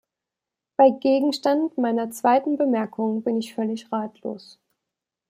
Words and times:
Beim 0.77 0.99
Gegenstand 0.99 1.77
meiner 1.77 2.09
zweiten 2.09 2.57
Bemerkung 2.57 3.21
bin 3.21 3.37
ich 3.37 3.53
völlig 3.53 3.91
ratlos. 3.91 4.59